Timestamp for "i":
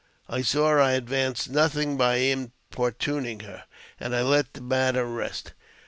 0.27-0.41, 0.79-0.93, 4.15-4.23